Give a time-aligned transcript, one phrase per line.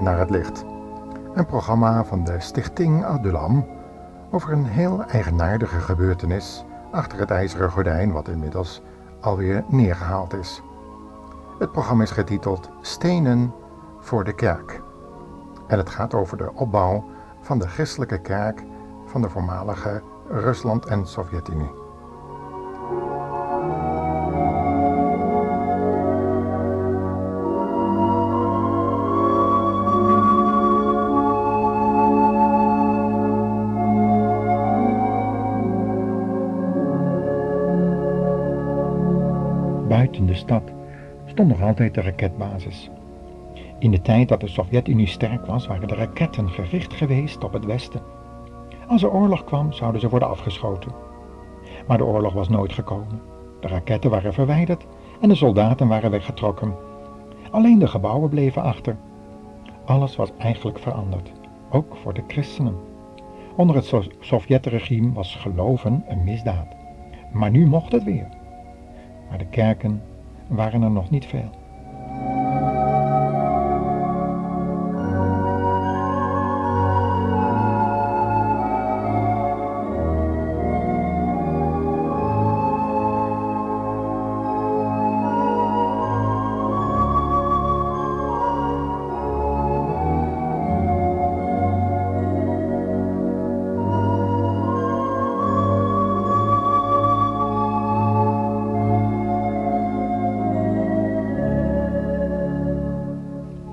[0.00, 0.64] naar het licht.
[1.34, 3.66] Een programma van de Stichting Adulam
[4.30, 8.82] over een heel eigenaardige gebeurtenis achter het ijzeren gordijn wat inmiddels
[9.20, 10.62] alweer neergehaald is.
[11.58, 13.52] Het programma is getiteld Stenen
[13.98, 14.82] voor de Kerk.
[15.66, 17.04] En het gaat over de opbouw
[17.40, 18.62] van de christelijke kerk
[19.06, 21.87] van de voormalige Rusland en Sovjet-Unie.
[39.88, 40.62] Buiten de stad
[41.24, 42.90] stond nog altijd de raketbasis.
[43.78, 47.64] In de tijd dat de Sovjet-Unie sterk was, waren de raketten gericht geweest op het
[47.64, 48.00] westen.
[48.88, 50.92] Als er oorlog kwam, zouden ze worden afgeschoten.
[51.86, 53.20] Maar de oorlog was nooit gekomen.
[53.60, 54.86] De raketten waren verwijderd
[55.20, 56.74] en de soldaten waren weggetrokken.
[57.50, 58.96] Alleen de gebouwen bleven achter.
[59.84, 61.32] Alles was eigenlijk veranderd,
[61.70, 62.76] ook voor de christenen.
[63.56, 66.76] Onder het so Sovjetregime was geloven een misdaad.
[67.32, 68.37] Maar nu mocht het weer.
[69.28, 70.02] Maar de kerken
[70.46, 71.50] waren er nog niet veel.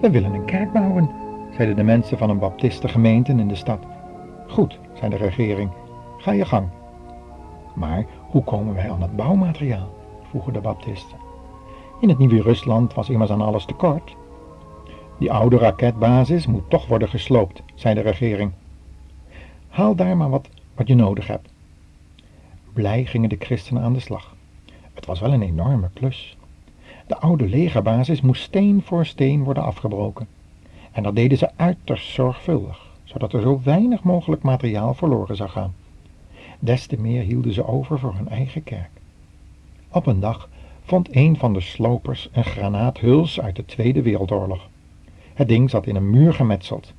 [0.05, 1.09] We willen een kerk bouwen,
[1.55, 3.79] zeiden de mensen van een baptistengemeente in de stad.
[4.47, 5.71] Goed, zei de regering,
[6.17, 6.67] ga je gang.
[7.75, 9.93] Maar hoe komen wij aan het bouwmateriaal?
[10.29, 11.17] vroegen de baptisten.
[12.01, 14.16] In het nieuwe Rusland was immers aan alles tekort.
[15.19, 18.51] Die oude raketbasis moet toch worden gesloopt, zei de regering.
[19.67, 21.49] Haal daar maar wat, wat je nodig hebt.
[22.73, 24.35] Blij gingen de christenen aan de slag.
[24.93, 26.37] Het was wel een enorme klus.
[27.07, 30.27] De oude legerbasis moest steen voor steen worden afgebroken.
[30.91, 35.73] En dat deden ze uiterst zorgvuldig, zodat er zo weinig mogelijk materiaal verloren zou gaan.
[36.59, 38.89] Des te meer hielden ze over voor hun eigen kerk.
[39.89, 40.49] Op een dag
[40.83, 44.69] vond een van de slopers een granaathuls uit de Tweede Wereldoorlog.
[45.33, 46.93] Het ding zat in een muur gemetseld.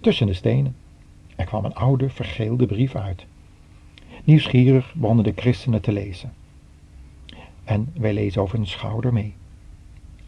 [0.00, 0.76] Tussen de stenen.
[1.36, 3.26] Er kwam een oude, vergeelde brief uit.
[4.24, 6.32] Nieuwsgierig begonnen de christenen te lezen.
[7.64, 9.34] En wij lezen over een schouder mee.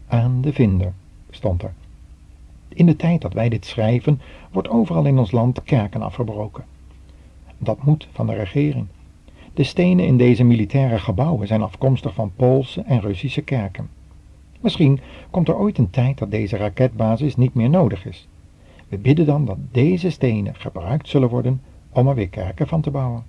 [0.07, 0.93] Aan de vinder,
[1.29, 1.73] stond er.
[2.67, 6.65] In de tijd dat wij dit schrijven, wordt overal in ons land kerken afgebroken.
[7.57, 8.87] Dat moet van de regering.
[9.53, 13.89] De stenen in deze militaire gebouwen zijn afkomstig van Poolse en Russische kerken.
[14.61, 18.27] Misschien komt er ooit een tijd dat deze raketbasis niet meer nodig is.
[18.87, 22.91] We bidden dan dat deze stenen gebruikt zullen worden om er weer kerken van te
[22.91, 23.23] bouwen.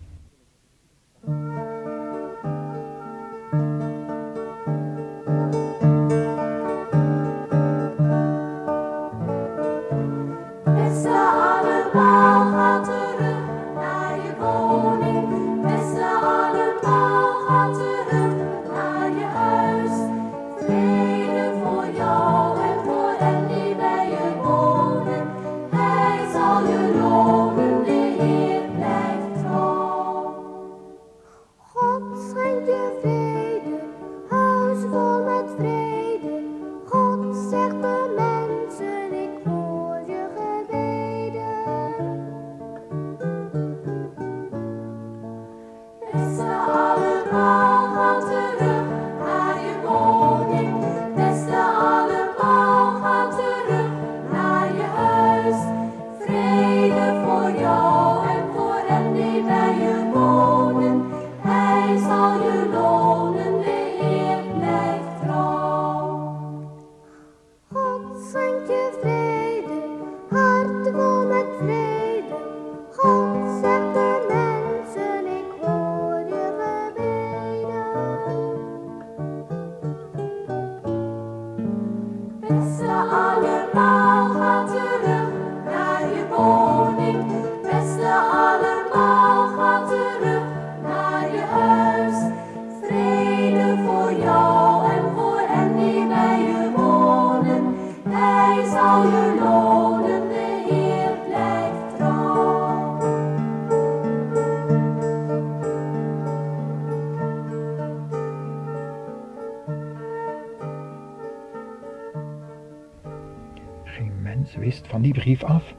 [115.20, 115.74] Brief af.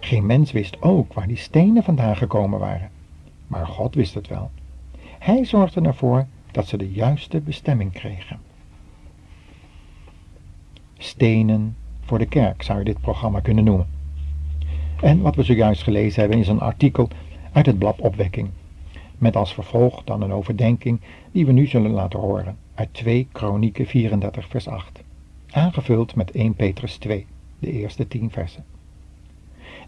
[0.00, 2.90] Geen mens wist ook waar die stenen vandaan gekomen waren.
[3.46, 4.50] Maar God wist het wel.
[5.18, 8.40] Hij zorgde ervoor dat ze de juiste bestemming kregen.
[10.98, 13.86] Stenen voor de kerk zou je dit programma kunnen noemen.
[15.00, 17.08] En wat we zojuist gelezen hebben is een artikel
[17.52, 18.48] uit het blad Opwekking.
[19.18, 21.00] Met als vervolg dan een overdenking
[21.32, 25.02] die we nu zullen laten horen uit 2 Kronieken 34 vers 8.
[25.50, 27.26] Aangevuld met 1 Petrus 2,
[27.58, 28.71] de eerste 10 versen.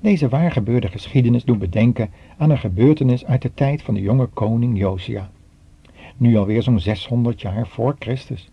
[0.05, 4.27] Deze waar gebeurde geschiedenis doet bedenken aan een gebeurtenis uit de tijd van de jonge
[4.27, 5.31] koning Josia.
[6.17, 8.51] Nu alweer zo'n 600 jaar voor Christus,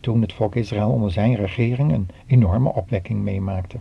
[0.00, 3.76] toen het volk Israël onder zijn regering een enorme opwekking meemaakte.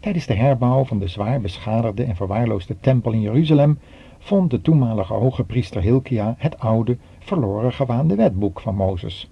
[0.00, 3.78] Tijdens de herbouw van de zwaar beschadigde en verwaarloosde tempel in Jeruzalem
[4.18, 9.30] vond de toenmalige hoge priester Hilkia het oude, verloren gewaande wetboek van Mozes.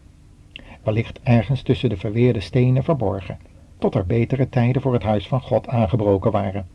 [0.82, 3.38] Wellicht ergens tussen de verweerde stenen verborgen,
[3.80, 6.66] tot er betere tijden voor het huis van God aangebroken waren.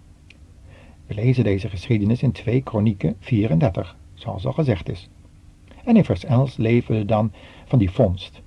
[1.08, 5.10] We lezen deze geschiedenis in 2 Kronieken 34, zoals al gezegd is.
[5.84, 7.32] En in vers 11 leven we dan
[7.66, 8.42] van die vondst.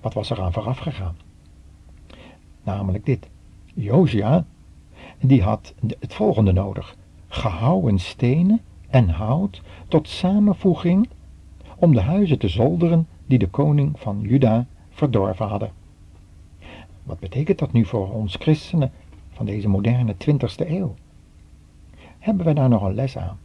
[0.00, 1.16] Wat was er aan vooraf gegaan?
[2.62, 3.28] Namelijk dit.
[3.74, 4.44] Josia,
[5.20, 6.96] die had het volgende nodig.
[7.28, 8.60] Gehouwen stenen
[8.90, 11.08] en hout tot samenvoeging
[11.76, 15.83] om de huizen te zolderen die de koning van Juda verdorven hadden.
[17.04, 18.92] Wat betekent dat nu voor ons christenen
[19.30, 20.94] van deze moderne 20ste eeuw?
[22.18, 23.38] Hebben wij daar nog een les aan?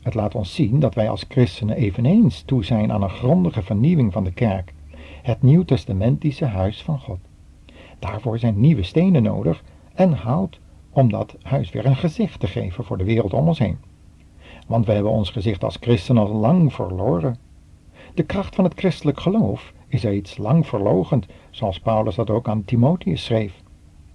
[0.00, 4.12] Het laat ons zien dat wij als christenen eveneens toe zijn aan een grondige vernieuwing
[4.12, 4.72] van de kerk,
[5.22, 7.18] het nieuwtestamentische huis van God.
[7.98, 9.64] Daarvoor zijn nieuwe stenen nodig
[9.94, 13.58] en hout om dat huis weer een gezicht te geven voor de wereld om ons
[13.58, 13.78] heen.
[14.66, 17.36] Want we hebben ons gezicht als christen al lang verloren.
[18.14, 19.72] De kracht van het christelijk geloof
[20.04, 23.62] is iets lang verlogend, zoals Paulus dat ook aan Timotheus schreef.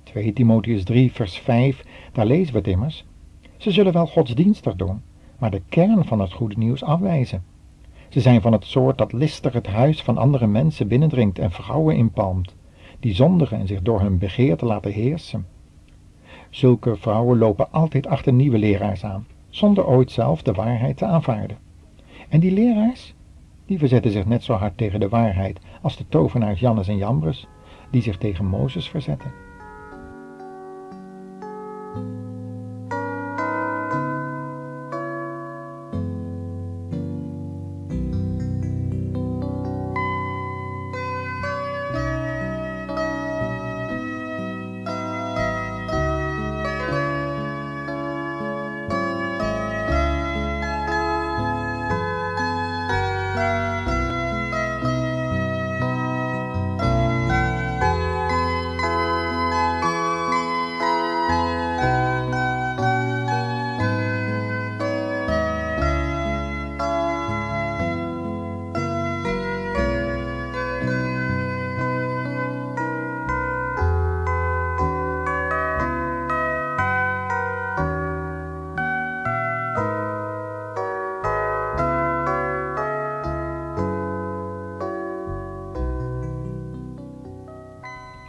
[0.03, 3.05] 2 Timotheus 3 vers 5, daar lezen we het immers.
[3.57, 5.01] Ze zullen wel godsdienstig doen,
[5.37, 7.43] maar de kern van het goede nieuws afwijzen.
[8.09, 11.95] Ze zijn van het soort dat listig het huis van andere mensen binnendringt en vrouwen
[11.95, 12.55] inpalmt,
[12.99, 15.45] die zondigen en zich door hun begeerte laten heersen.
[16.49, 21.57] Zulke vrouwen lopen altijd achter nieuwe leraars aan, zonder ooit zelf de waarheid te aanvaarden.
[22.29, 23.13] En die leraars,
[23.71, 27.47] die verzetten zich net zo hard tegen de waarheid als de tovenaars Jannes en Jambres,
[27.91, 29.31] die zich tegen Mozes verzetten.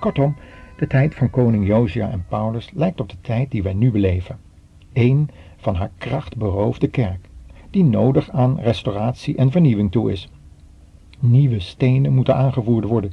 [0.02, 0.34] Kortom,
[0.76, 4.38] de tijd van koning Josia en Paulus lijkt op de tijd die wij nu beleven.
[4.92, 7.28] Eén van haar kracht beroofde kerk,
[7.70, 10.28] die nodig aan restauratie en vernieuwing toe is.
[11.18, 13.12] Nieuwe stenen moeten aangevoerd worden.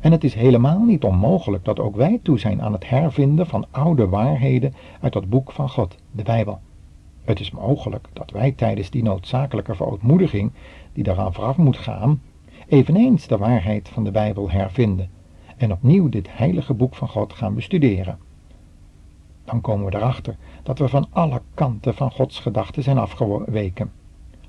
[0.00, 3.66] En het is helemaal niet onmogelijk dat ook wij toe zijn aan het hervinden van
[3.70, 6.60] oude waarheden uit dat boek van God, de Bijbel.
[7.24, 10.52] Het is mogelijk dat wij tijdens die noodzakelijke verootmoediging,
[10.92, 12.20] die daaraan vooraf moet gaan,
[12.68, 15.20] eveneens de waarheid van de Bijbel hervinden
[15.62, 18.18] en opnieuw dit heilige boek van God gaan bestuderen.
[19.44, 23.92] Dan komen we erachter dat we van alle kanten van Gods gedachten zijn afgeweken.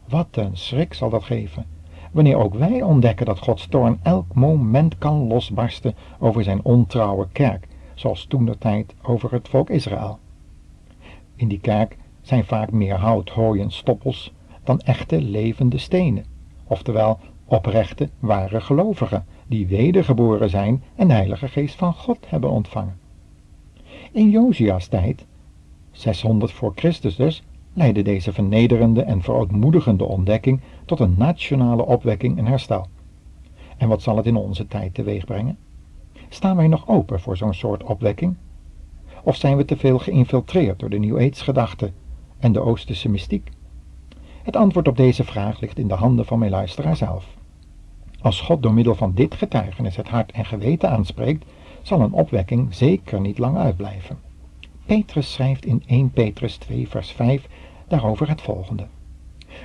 [0.08, 1.66] Wat een schrik zal dat geven,
[2.12, 7.68] wanneer ook wij ontdekken dat Gods toorn elk moment kan losbarsten over zijn ontrouwe kerk,
[7.94, 10.20] zoals toen de tijd over het volk Israël.
[11.36, 16.26] In die kerk zijn vaak meer hout, hooi en stoppels dan echte levende stenen,
[16.68, 22.98] oftewel oprechte, ware gelovigen, die wedergeboren zijn en de Heilige Geest van God hebben ontvangen.
[24.12, 25.26] In Josia's tijd,
[25.92, 27.44] 600 voor Christus dus,
[27.74, 32.88] leidde deze vernederende en verootmoedigende ontdekking tot een nationale opwekking en herstel.
[33.78, 35.58] En wat zal het in onze tijd teweeg brengen?
[36.30, 38.36] Staan wij nog open voor zo'n soort opwekking?
[39.24, 41.94] Of zijn we te veel geïnfiltreerd door de New Age gedachten
[42.40, 43.50] en de Oosterse mystiek?
[44.44, 47.42] Het antwoord op deze vraag ligt in de handen van mijn luisteraar zelf.
[48.24, 51.46] Als God door middel van dit getuigenis het hart en geweten aanspreekt,
[51.82, 54.18] zal een opwekking zeker niet lang uitblijven.
[54.86, 57.48] Petrus schrijft in 1 Petrus 2 vers 5
[57.88, 58.86] daarover het volgende.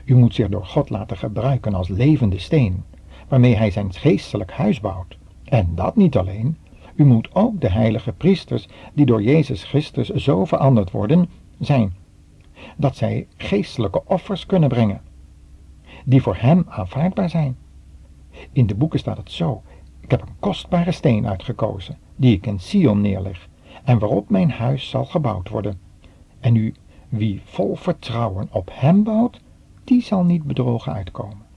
[0.05, 2.85] U moet zich door God laten gebruiken als levende steen,
[3.29, 5.19] waarmee hij zijn geestelijk huis bouwt.
[5.45, 6.57] En dat niet alleen.
[6.95, 11.95] U moet ook de heilige priesters, die door Jezus Christus zo veranderd worden, zijn,
[12.77, 15.01] dat zij geestelijke offers kunnen brengen,
[16.05, 17.57] die voor hem aanvaardbaar zijn.
[18.53, 19.63] In de boeken staat het zo,
[20.01, 23.49] ik heb een kostbare steen uitgekozen, die ik in Sion neerleg,
[23.85, 25.81] en waarop mijn huis zal gebouwd worden.
[26.41, 26.75] En u,
[27.09, 29.41] wie vol vertrouwen op hem bouwt,
[29.85, 31.48] die zal niet bedrogen uitkomen.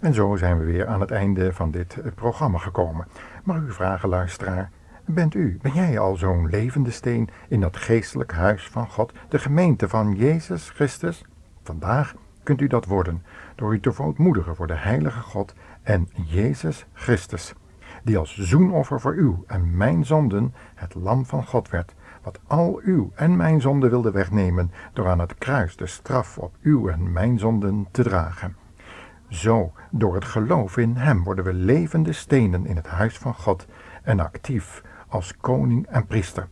[0.00, 3.06] En zo zijn we weer aan het einde van dit eh, programma gekomen.
[3.44, 4.70] Mag u vragen, luisteraar?
[5.04, 9.38] Bent u, ben jij al zo'n levende steen in dat geestelijk huis van God, de
[9.38, 11.24] gemeente van Jezus Christus?
[11.62, 13.22] Vandaag kunt u dat worden
[13.54, 17.54] door u te verootmoedigen voor de heilige God en Jezus Christus,
[18.02, 22.80] die als zoenoffer voor uw en mijn zonden het lam van God werd, wat al
[22.84, 27.12] uw en mijn zonden wilde wegnemen door aan het kruis de straf op uw en
[27.12, 28.59] mijn zonden te dragen.
[29.30, 33.66] Zo, door het geloof in Hem worden we levende stenen in het huis van God
[34.02, 36.48] en actief als koning en priester.